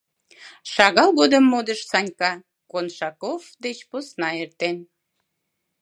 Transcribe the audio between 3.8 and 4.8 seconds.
посна эртен.